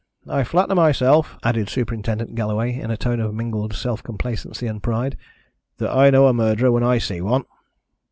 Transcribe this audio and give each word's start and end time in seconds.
I 0.27 0.43
flatter 0.43 0.73
myself," 0.73 1.37
added 1.43 1.69
Superintendent 1.69 2.33
Galloway 2.33 2.73
in 2.73 2.89
a 2.89 2.97
tone 2.97 3.19
of 3.19 3.35
mingled 3.35 3.73
self 3.75 4.01
complacency 4.01 4.65
and 4.65 4.81
pride, 4.81 5.15
"that 5.77 5.91
I 5.91 6.09
know 6.09 6.25
a 6.25 6.33
murderer 6.33 6.71
when 6.71 6.83
I 6.83 6.97
see 6.97 7.21
one." 7.21 7.43